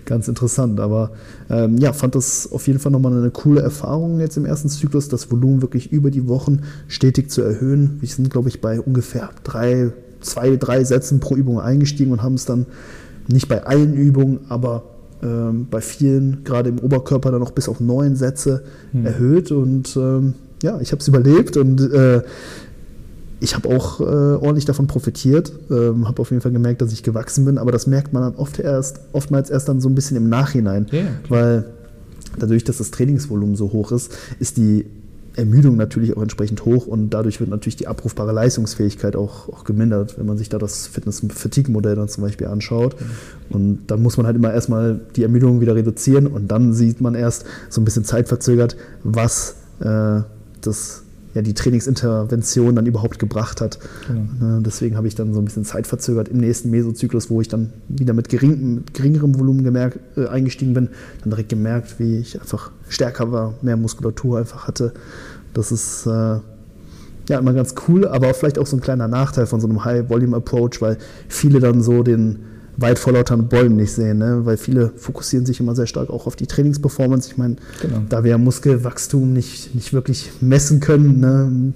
[0.05, 0.81] ganz interessant.
[0.81, 1.11] Aber
[1.51, 5.09] ähm, ja, fand das auf jeden Fall nochmal eine coole Erfahrung jetzt im ersten Zyklus,
[5.09, 7.99] das Volumen wirklich über die Wochen stetig zu erhöhen.
[8.01, 12.35] Wir sind, glaube ich, bei ungefähr drei, zwei, drei Sätzen pro Übung eingestiegen und haben
[12.35, 12.67] es dann
[13.29, 14.85] nicht bei allen Übungen, aber
[15.23, 19.05] ähm, bei vielen, gerade im Oberkörper, dann noch bis auf neun Sätze hm.
[19.05, 19.53] erhöht.
[19.53, 22.23] Und ähm, ja, ich habe es überlebt und äh,
[23.41, 27.03] ich habe auch äh, ordentlich davon profitiert, ähm, habe auf jeden Fall gemerkt, dass ich
[27.03, 30.17] gewachsen bin, aber das merkt man dann oft erst, oftmals erst dann so ein bisschen
[30.17, 31.65] im Nachhinein, yeah, weil
[32.39, 34.87] dadurch, dass das Trainingsvolumen so hoch ist, ist die
[35.39, 40.19] Ermüdung natürlich auch entsprechend hoch und dadurch wird natürlich die abrufbare Leistungsfähigkeit auch, auch gemindert,
[40.19, 42.97] wenn man sich da das Fitness-Fatigue-Modell dann zum Beispiel anschaut.
[43.49, 47.15] Und dann muss man halt immer erstmal die Ermüdung wieder reduzieren und dann sieht man
[47.15, 50.23] erst so ein bisschen zeitverzögert, was äh,
[50.61, 53.79] das ja, die Trainingsintervention dann überhaupt gebracht hat.
[54.07, 54.61] Genau.
[54.61, 57.73] Deswegen habe ich dann so ein bisschen Zeit verzögert im nächsten Mesozyklus, wo ich dann
[57.89, 60.89] wieder mit, gering, mit geringerem Volumen gemerkt, äh, eingestiegen bin,
[61.23, 64.93] dann direkt gemerkt, wie ich einfach stärker war, mehr Muskulatur einfach hatte.
[65.55, 66.11] Das ist äh,
[67.29, 70.81] ja immer ganz cool, aber vielleicht auch so ein kleiner Nachteil von so einem High-Volume-Approach,
[70.81, 72.39] weil viele dann so den
[72.79, 74.41] weit vor lauter Bäumen nicht sehen, ne?
[74.45, 77.29] weil viele fokussieren sich immer sehr stark auch auf die Trainingsperformance.
[77.29, 78.03] Ich meine, genau.
[78.09, 81.73] da wir Muskelwachstum nicht, nicht wirklich messen können, ne?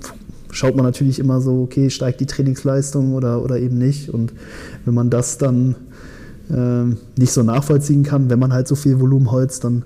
[0.52, 4.10] schaut man natürlich immer so, okay, steigt die Trainingsleistung oder, oder eben nicht.
[4.10, 4.32] Und
[4.84, 5.74] wenn man das dann
[6.50, 6.84] äh,
[7.18, 9.82] nicht so nachvollziehen kann, wenn man halt so viel Volumen holzt, dann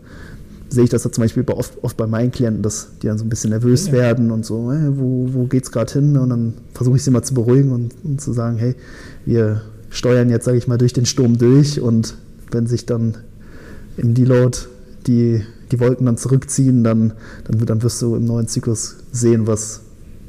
[0.69, 3.25] sehe ich das ja zum Beispiel oft, oft bei meinen Klienten, dass die dann so
[3.25, 3.93] ein bisschen nervös ja.
[3.93, 6.19] werden und so, hey, wo, wo es gerade hin?
[6.19, 8.75] Und dann versuche ich sie mal zu beruhigen und, und zu sagen, hey,
[9.25, 9.63] wir
[9.97, 12.15] steuern jetzt, sage ich mal, durch den Sturm durch und
[12.51, 13.19] wenn sich dann
[13.97, 14.59] im Deload
[15.07, 19.81] die, die Wolken dann zurückziehen, dann, dann, dann wirst du im neuen Zyklus sehen, was,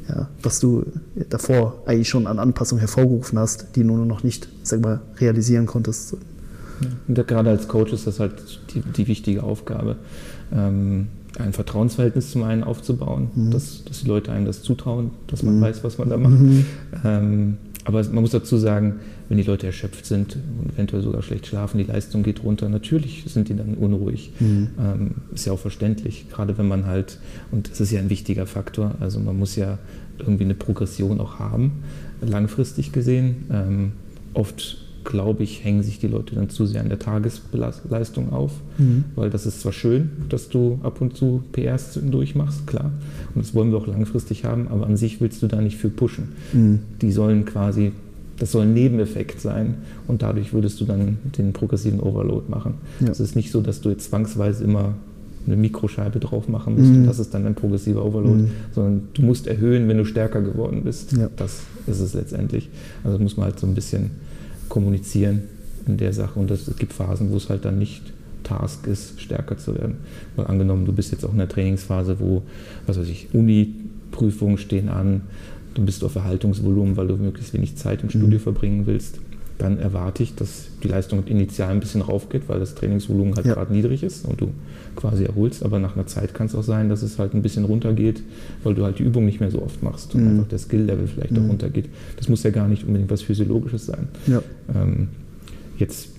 [0.07, 0.85] ja, was du
[1.29, 5.65] davor eigentlich schon an Anpassungen hervorgerufen hast, die du nur noch nicht, sag mal, realisieren
[5.65, 6.15] konntest.
[7.07, 8.33] Und gerade als Coach ist das halt
[8.73, 9.97] die, die wichtige Aufgabe,
[10.53, 11.07] ähm,
[11.39, 13.51] ein Vertrauensverhältnis zum einen aufzubauen, mhm.
[13.51, 15.61] dass, dass die Leute einem das zutrauen, dass man mhm.
[15.61, 16.39] weiß, was man da macht.
[16.39, 16.65] Mhm.
[17.03, 21.47] Ähm, aber man muss dazu sagen, wenn die Leute erschöpft sind und eventuell sogar schlecht
[21.47, 24.33] schlafen, die Leistung geht runter, natürlich sind die dann unruhig.
[24.41, 24.67] Mhm.
[24.77, 27.17] Ähm, ist ja auch verständlich, gerade wenn man halt,
[27.49, 29.77] und das ist ja ein wichtiger Faktor, also man muss ja
[30.19, 31.83] irgendwie eine Progression auch haben,
[32.19, 33.45] langfristig gesehen.
[33.51, 33.91] Ähm,
[34.33, 39.05] oft glaube ich, hängen sich die Leute dann zu sehr an der Tagesleistung auf, mhm.
[39.15, 42.91] weil das ist zwar schön, dass du ab und zu PRs durchmachst, klar,
[43.33, 45.89] und das wollen wir auch langfristig haben, aber an sich willst du da nicht für
[45.89, 46.29] pushen.
[46.53, 46.79] Mhm.
[47.01, 47.93] Die sollen quasi,
[48.37, 49.75] das soll ein Nebeneffekt sein
[50.07, 52.75] und dadurch würdest du dann den progressiven Overload machen.
[52.99, 53.23] Es ja.
[53.23, 54.93] ist nicht so, dass du jetzt zwangsweise immer
[55.45, 56.97] eine Mikroscheibe drauf machen musst Mhm.
[56.97, 58.49] und das ist dann ein progressiver Overload, Mhm.
[58.75, 61.13] sondern du musst erhöhen, wenn du stärker geworden bist.
[61.13, 61.29] Ja.
[61.37, 62.69] Das ist es letztendlich.
[63.05, 64.11] Also muss man halt so ein bisschen
[64.77, 65.41] kommunizieren
[65.87, 68.13] in der Sache und das, es gibt Phasen, wo es halt dann nicht
[68.43, 69.95] Task ist, stärker zu werden.
[70.35, 72.43] Weil angenommen, du bist jetzt auch in der Trainingsphase, wo,
[72.85, 75.21] was weiß ich, Uni-Prüfungen stehen an,
[75.73, 78.43] du bist auf Erhaltungsvolumen, weil du möglichst wenig Zeit im Studio Mhm.
[78.43, 79.19] verbringen willst,
[79.57, 83.55] dann erwarte ich, dass die Leistung initial ein bisschen raufgeht, weil das Trainingsvolumen halt Ja.
[83.55, 84.49] gerade niedrig ist und du
[84.95, 85.63] quasi erholst.
[85.63, 88.21] Aber nach einer Zeit kann es auch sein, dass es halt ein bisschen runtergeht,
[88.63, 90.29] weil du halt die Übung nicht mehr so oft machst und Mhm.
[90.31, 91.49] einfach der Skill-Level vielleicht auch Mhm.
[91.49, 91.89] runtergeht.
[92.17, 94.07] Das muss ja gar nicht unbedingt was Physiologisches sein.
[94.27, 94.41] Ja.
[94.75, 95.07] Ähm,
[95.77, 96.09] jetzt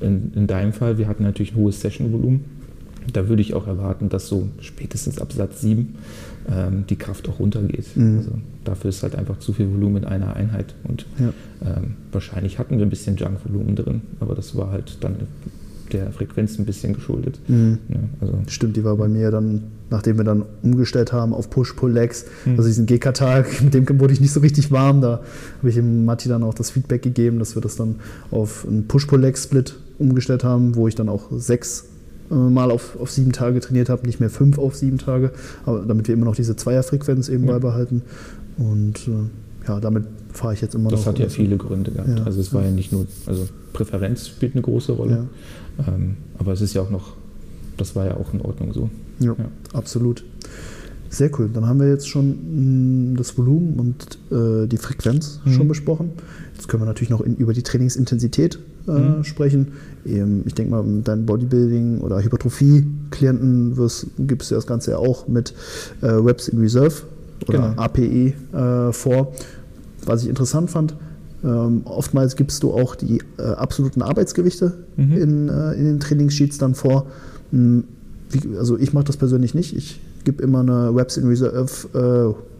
[0.00, 2.44] in, in deinem Fall, wir hatten natürlich ein hohes Session-Volumen.
[3.12, 5.94] Da würde ich auch erwarten, dass so spätestens ab Satz 7
[6.50, 7.96] ähm, die Kraft auch runtergeht.
[7.96, 8.18] Mhm.
[8.18, 8.30] Also
[8.64, 10.74] dafür ist halt einfach zu viel Volumen in einer Einheit.
[10.84, 11.32] Und Ja.
[11.64, 15.16] ähm, wahrscheinlich hatten wir ein bisschen Junk-Volumen drin, aber das war halt dann
[15.92, 17.38] der Frequenz ein bisschen geschuldet.
[17.46, 17.78] Mhm.
[17.88, 22.24] Ja, also, Stimmt, die war bei mir dann, nachdem wir dann umgestellt haben auf Push-Pull-Legs,
[22.46, 22.52] Mhm.
[22.56, 25.00] also diesen GK-Tag, mit dem wurde ich nicht so richtig warm.
[25.02, 25.20] Da
[25.58, 27.96] habe ich dem Matti dann auch das Feedback gegeben, dass wir das dann
[28.30, 31.84] auf einen Push-Pull-Leg-Split umgestellt haben, wo ich dann auch sechs
[32.30, 35.30] Mal auf, auf sieben Tage trainiert habe, nicht mehr fünf auf sieben Tage,
[35.66, 37.52] aber damit wir immer noch diese Zweierfrequenz eben Ja.
[37.52, 38.02] beibehalten.
[38.56, 41.06] Und äh, ja, damit fahre ich jetzt immer das noch.
[41.08, 42.18] hat ja Also, viele Gründe gehabt.
[42.18, 42.24] Ja.
[42.24, 45.26] Also es war ja nicht nur, also Präferenz spielt eine große Rolle,
[45.86, 47.12] ähm, aber es ist ja auch noch,
[47.76, 48.88] das war ja auch in Ordnung so.
[49.20, 49.34] ja,
[49.72, 50.24] absolut.
[51.10, 51.48] Sehr cool.
[51.52, 55.52] Dann haben wir jetzt schon mh, das Volumen und äh, die Frequenz Mhm.
[55.52, 56.10] schon besprochen.
[56.54, 58.58] Jetzt können wir natürlich noch in, über die Trainingsintensität
[58.88, 59.24] äh, Mhm.
[59.24, 59.68] sprechen.
[60.06, 63.74] Ähm, ich denke mal, mit deinen Bodybuilding- oder Hypertrophie-Klienten
[64.26, 65.54] gibst du das Ganze ja auch mit
[66.02, 66.94] äh, Reps in Reserve
[67.48, 67.82] oder Genau.
[67.82, 68.32] APE
[68.88, 69.32] äh, vor.
[70.06, 70.94] Was ich interessant fand,
[71.42, 75.12] ähm, oftmals gibst du auch die äh, absoluten Arbeitsgewichte Mhm.
[75.16, 77.06] in, äh, in den Trainingssheets dann vor.
[77.50, 77.84] Hm,
[78.30, 79.76] wie, also ich mache das persönlich nicht.
[79.76, 82.53] Ich gebe immer eine Reps in Reserve äh,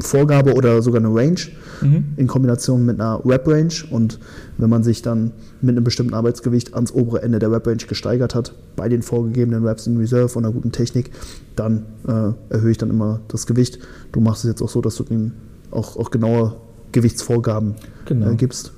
[0.00, 1.40] Vorgabe oder sogar eine Range
[1.80, 2.04] Mhm.
[2.16, 3.72] in Kombination mit einer Rep-Range.
[3.90, 4.18] Und
[4.58, 8.54] wenn man sich dann mit einem bestimmten Arbeitsgewicht ans obere Ende der Rep-Range gesteigert hat,
[8.76, 11.10] bei den vorgegebenen Reps in Reserve und einer guten Technik,
[11.56, 13.78] dann äh, erhöhe ich dann immer das Gewicht.
[14.12, 15.32] Du machst es jetzt auch so, dass du den
[15.70, 16.54] auch, auch genaue
[16.92, 17.74] Gewichtsvorgaben
[18.06, 18.30] Genau.
[18.30, 18.72] äh, gibst.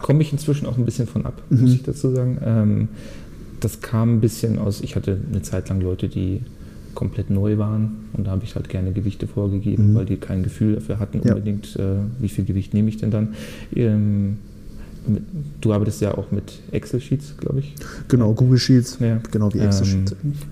[0.00, 1.60] komme ich inzwischen auch ein bisschen von ab, Mhm.
[1.62, 2.38] muss ich dazu sagen.
[2.44, 2.88] Ähm,
[3.60, 6.42] das kam ein bisschen aus, ich hatte eine Zeit lang Leute, die
[6.94, 9.94] komplett neu waren und da habe ich halt gerne Gewichte vorgegeben, Mhm.
[9.94, 11.34] weil die kein Gefühl dafür hatten Ja.
[11.34, 11.82] unbedingt, äh,
[12.20, 13.28] wie viel Gewicht nehme ich denn dann.
[13.74, 14.36] Ähm,
[15.06, 15.22] mit,
[15.60, 17.74] du arbeitest ja auch mit Excel-Sheets, glaube ich.
[18.08, 19.18] Genau, Google Sheets, Ja.
[19.30, 20.04] genau wie Excel Ähm.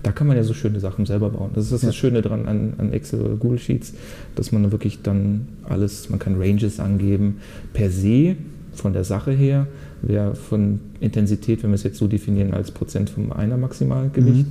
[0.03, 1.49] Da kann man ja so schöne Sachen selber bauen.
[1.55, 1.91] Das ist das, Ja.
[1.91, 3.93] Schöne dran an, an Excel oder Google Sheets,
[4.35, 7.37] dass man wirklich dann alles, man kann Ranges angeben.
[7.73, 8.35] Per se,
[8.73, 9.65] von der Sache her,
[10.03, 14.45] wäre von Intensität, wenn wir es jetzt so definieren als Prozent vom einer Maximalgewicht,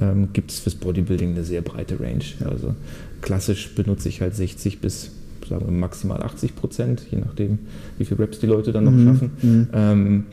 [0.00, 2.24] ähm, gibt es fürs Bodybuilding eine sehr breite Range.
[2.40, 2.46] Ja.
[2.48, 2.74] Also
[3.22, 5.10] klassisch benutze ich halt 60 bis
[5.48, 7.60] sagen wir maximal 80 Prozent, je nachdem,
[7.98, 9.04] wie viel Reps die Leute dann noch Mhm.
[9.06, 9.30] schaffen.
[9.42, 9.68] Mhm.
[9.72, 10.24] Ähm,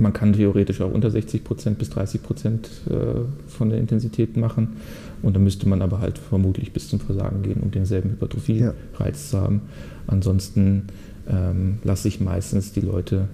[0.00, 4.70] man kann theoretisch auch unter 60 Prozent bis 30 Prozent äh, von der Intensität machen.
[5.22, 9.40] Und dann müsste man aber halt vermutlich bis zum Versagen gehen, um denselben Hypertrophie-Reiz zu
[9.40, 9.62] haben.
[10.08, 10.82] Ansonsten
[11.28, 13.28] ähm, lasse ich meistens die Leute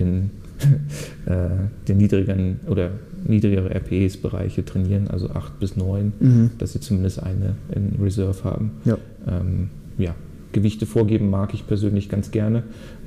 [0.00, 0.30] in
[1.26, 1.48] äh,
[1.88, 2.90] den niedrigeren oder
[3.26, 6.50] niedrigere RPEs-Bereiche trainieren, also 8 bis 9, Mhm.
[6.58, 8.70] dass sie zumindest eine in Reserve haben.
[8.84, 8.96] Ja.
[9.26, 10.14] Ähm, ja,
[10.52, 12.62] Gewichte vorgeben mag ich persönlich ganz gerne.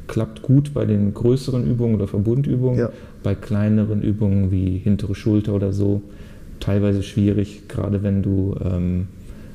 [0.07, 2.79] Klappt gut bei den größeren Übungen oder Verbundübungen.
[2.79, 2.89] Ja.
[3.23, 6.01] Bei kleineren Übungen wie hintere Schulter oder so
[6.59, 9.07] teilweise schwierig, gerade wenn du ähm,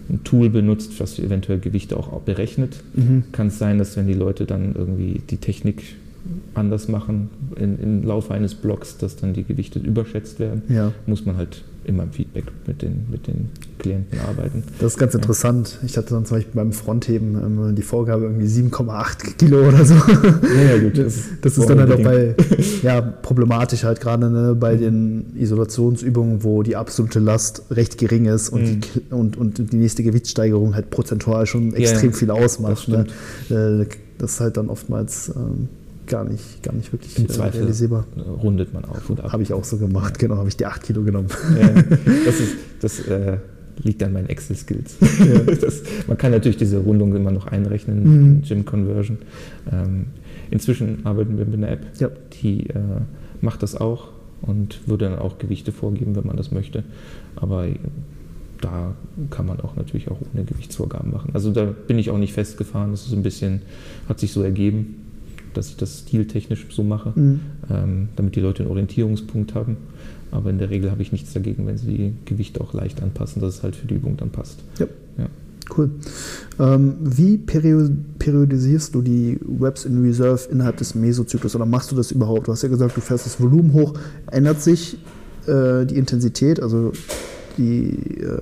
[0.09, 2.83] ein Tool benutzt, was eventuell Gewichte auch berechnet.
[2.95, 3.25] Mhm.
[3.33, 5.83] Kann es sein, dass wenn die Leute dann irgendwie die Technik
[6.55, 10.63] anders machen in, im Laufe eines Blocks, dass dann die Gewichte überschätzt werden.
[10.69, 10.93] Ja.
[11.07, 14.63] Muss man halt immer im Feedback mit den, mit den Klienten arbeiten.
[14.81, 15.79] Das ist ganz interessant.
[15.85, 19.93] Ich hatte dann zum Beispiel beim Frontheben ähm, die Vorgabe irgendwie 7,8 Kilo oder so.
[19.95, 22.35] Ja, gut, Das, das ist dann halt auch bei,
[22.83, 28.49] ja, problematisch halt gerade ne, bei den Isolationsübungen, wo die absolute Last recht gering ist
[28.49, 28.81] und, Mhm.
[28.81, 32.17] die, und, und die nächste Gewichtssteigerung halt prozentual schon Ja, extrem ja.
[32.17, 32.89] viel ausmacht.
[32.89, 33.11] Das
[33.51, 33.83] Ne?
[33.83, 35.69] Äh, Das ist halt dann oftmals ähm,
[36.07, 38.07] gar, nicht, gar nicht wirklich Im äh, Zweifel realisierbar.
[38.43, 39.33] rundet man auf und ab.
[39.33, 41.29] Habe ich auch so gemacht, genau, habe ich die 8 Kilo genommen.
[41.61, 41.69] Ja,
[42.27, 43.39] das ist, das äh,
[43.83, 44.97] liegt an meinen Excel-Skills.
[45.61, 48.03] Das- Man kann natürlich diese Rundung immer noch einrechnen,
[48.37, 48.43] Mhm.
[48.43, 49.19] Gym Conversion.
[49.73, 50.07] Ähm,
[50.51, 52.09] inzwischen arbeiten wir mit einer App, Ja.
[52.43, 52.75] die äh,
[53.41, 54.09] macht das auch
[54.43, 56.85] und würde dann auch Gewichte vorgeben, wenn man das möchte.
[57.37, 57.67] Aber
[58.61, 58.95] da
[59.31, 61.31] kann man auch natürlich auch ohne Gewichtsvorgaben machen.
[61.35, 62.93] Also da bin ich auch nicht festgefahren.
[62.93, 63.63] Das ist ein bisschen,
[64.09, 64.97] hat sich so ergeben.
[65.57, 67.41] Dass ich das stiltechnisch so mache, Mhm.
[67.71, 69.77] ähm, damit die Leute einen Orientierungspunkt haben.
[70.31, 73.41] Aber in der Regel habe ich nichts dagegen, wenn sie die Gewichte auch leicht anpassen,
[73.41, 74.59] dass es halt für die Übung dann passt.
[74.79, 74.87] Ja.
[75.17, 75.27] Ja.
[75.77, 75.91] Cool.
[76.59, 77.89] Ähm, wie perio
[78.19, 82.49] periodisierst du die Reps in Reserve innerhalb des Mesozyklus oder machst du das überhaupt?
[82.49, 83.95] Du hast ja gesagt, du fährst das Volumen hoch.
[84.31, 84.99] Ändert sich
[85.47, 86.93] äh, die Intensität, also
[87.59, 88.39] die, äh,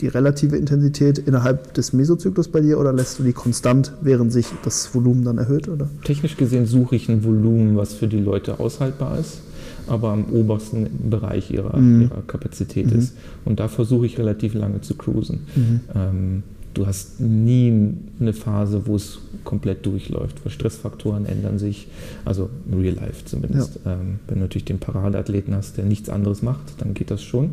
[0.00, 4.46] die, relative Intensität innerhalb des Mesozyklus bei dir oder lässt du die konstant, während sich
[4.64, 5.68] das Volumen dann erhöht?
[5.68, 5.88] Oder?
[6.04, 9.40] Technisch gesehen suche ich ein Volumen, was für die Leute aushaltbar ist,
[9.86, 12.02] aber am obersten Bereich ihrer, Mhm.
[12.02, 12.98] ihrer Kapazität Mhm.
[12.98, 13.14] ist.
[13.44, 15.40] Und da versuche ich relativ lange zu cruisen.
[15.56, 15.80] Mhm.
[15.94, 16.42] Ähm,
[16.74, 21.88] du hast nie eine Phase, wo es komplett durchläuft, weil Stressfaktoren ändern sich,
[22.24, 23.80] also im Real Life zumindest.
[23.84, 27.50] Ähm, wenn du natürlich den Paradeathleten hast, der nichts anderes macht, dann geht das schon,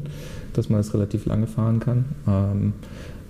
[0.59, 2.05] dass man es relativ lange fahren kann.
[2.27, 2.73] Ähm,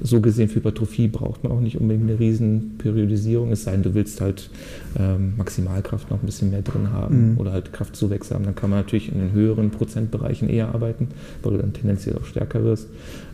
[0.01, 3.83] so gesehen für Hypertrophie braucht man auch nicht unbedingt eine riesen Periodisierung, es sei denn,
[3.83, 4.49] du willst halt
[4.97, 7.37] ähm, Maximalkraft noch ein bisschen mehr drin haben Mhm.
[7.37, 11.09] oder halt Kraftzuwächse haben, dann kann man natürlich in den höheren Prozentbereichen eher arbeiten,
[11.43, 12.87] weil du dann tendenziell auch stärker wirst.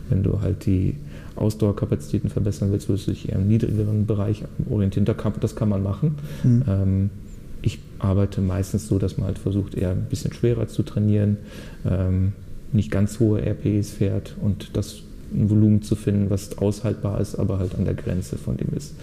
[0.08, 0.96] Wenn du halt die
[1.36, 5.04] Ausdauerkapazitäten verbessern willst, würdest du dich eher im niedrigeren Bereich orientieren.
[5.04, 6.16] Da kann, das kann man machen.
[6.42, 6.62] Mhm.
[6.68, 7.10] Ähm,
[7.62, 11.36] ich arbeite meistens so, dass man halt versucht, eher ein bisschen schwerer zu trainieren,
[11.88, 12.32] ähm,
[12.76, 14.96] nicht ganz hohe RPEs fährt und das
[15.34, 18.94] ein Volumen zu finden, was aushaltbar ist, aber halt an der Grenze von dem ist,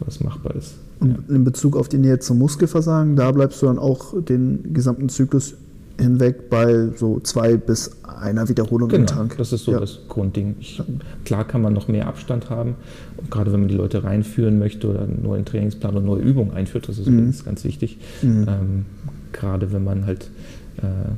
[0.00, 0.74] was machbar ist.
[0.98, 5.08] Und in Bezug auf die Nähe zum Muskelversagen, da bleibst du dann auch den gesamten
[5.08, 5.54] Zyklus
[6.00, 9.36] hinweg bei so zwei bis einer Wiederholung im Genau, Tank.
[9.38, 9.80] das ist so Ja.
[9.80, 10.56] das Grundding.
[10.60, 10.82] Ich,
[11.24, 12.74] klar kann man noch mehr Abstand haben,
[13.16, 16.50] und gerade wenn man die Leute reinführen möchte oder einen neuen Trainingsplan oder neue Übungen
[16.52, 17.32] einführt, das ist Mhm.
[17.44, 17.98] ganz wichtig.
[18.22, 18.46] Mhm.
[18.48, 18.84] Ähm,
[19.32, 20.30] gerade wenn man halt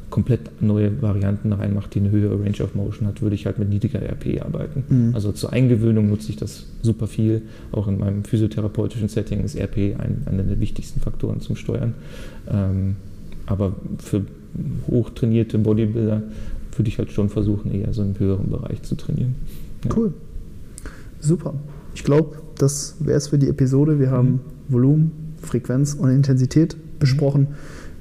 [0.08, 3.68] komplett neue Varianten reinmacht, die eine höhere Range of Motion hat, würde ich halt mit
[3.68, 4.84] niedriger RP arbeiten.
[4.88, 5.14] Mhm.
[5.14, 7.42] Also zur Eingewöhnung nutze ich das super viel.
[7.72, 11.94] Auch in meinem physiotherapeutischen Setting ist RP ein, einer der wichtigsten Faktoren zum Steuern.
[12.50, 12.96] Ähm,
[13.46, 14.22] aber für
[14.88, 16.22] hochtrainierte Bodybuilder
[16.76, 19.34] würde ich halt schon versuchen, eher so im höheren Bereich zu trainieren.
[19.84, 19.90] Ja.
[19.94, 20.14] Cool.
[21.20, 21.54] Super.
[21.94, 23.98] Ich glaube, das wäre es für die Episode.
[23.98, 27.48] Wir haben Volumen, Frequenz und Intensität besprochen.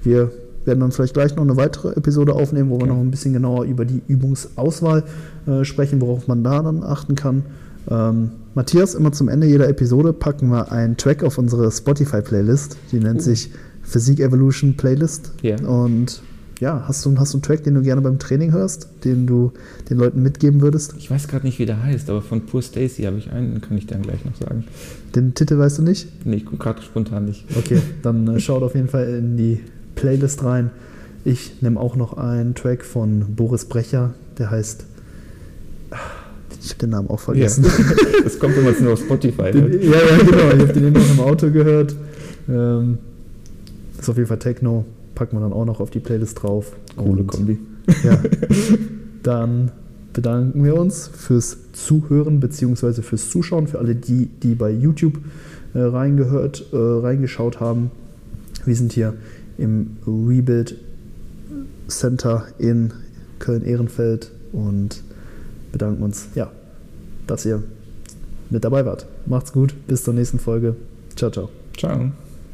[0.04, 0.32] Wir
[0.65, 2.93] werden dann vielleicht gleich noch eine weitere Episode aufnehmen, wo wir Okay.
[2.93, 5.04] noch ein bisschen genauer über die Übungsauswahl
[5.48, 7.43] äh, sprechen, worauf man da dann achten kann.
[7.89, 12.78] Ähm, Matthias, immer zum Ende jeder Episode packen wir einen Track auf unsere Spotify-Playlist.
[12.91, 13.24] Die nennt Oh.
[13.24, 13.52] sich
[13.84, 15.32] Physik Evolution Playlist.
[15.41, 15.56] Ja.
[15.65, 16.22] Und
[16.60, 19.54] ja, hast du, hast du einen Track, den du gerne beim Training hörst, den du
[19.89, 20.93] den Leuten mitgeben würdest?
[20.98, 23.62] Ich weiß gerade nicht, wie der heißt, aber von Poor Stacy habe ich einen, den
[23.62, 24.65] kann ich dann gleich noch sagen.
[25.15, 26.10] Den Titel weißt du nicht?
[26.26, 27.45] Nee, ich komme gerade spontan nicht.
[27.58, 29.62] Okay, dann äh, schaut auf jeden Fall in die
[30.00, 30.72] Playlist rein.
[31.26, 34.86] Ich nehme auch noch einen Track von Boris Brecher, der heißt.
[36.62, 37.66] Ich habe den Namen auch vergessen.
[37.66, 37.72] Ja.
[38.24, 39.84] Das kommt, wenn man es nur auf Spotify Den, hört.
[39.84, 40.56] ja, ja, genau.
[40.56, 41.96] Ich habe den eben noch im Auto gehört.
[42.50, 42.98] Ähm,
[43.98, 44.86] ist auf jeden Fall Techno.
[45.16, 46.74] Packen wir dann auch noch auf die Playlist drauf.
[46.96, 47.60] Coole Kombi.
[48.04, 48.20] Ja.
[49.24, 49.72] Dann
[50.14, 53.02] bedanken wir uns fürs Zuhören bzw.
[53.02, 55.18] fürs Zuschauen, für alle die, die bei YouTube
[55.74, 57.92] äh, reingehört, äh, reingeschaut haben.
[58.66, 59.14] Wir sind hier
[59.60, 60.76] im Rebuild
[61.88, 62.93] Center in
[63.39, 65.04] Köln-Ehrenfeld und
[65.72, 66.52] bedanken uns, ja,
[67.28, 67.63] dass ihr
[68.50, 69.06] mit dabei wart.
[69.26, 70.76] Macht's gut, bis zur nächsten Folge.
[71.15, 71.50] Ciao, ciao.
[71.78, 72.12] Ciao.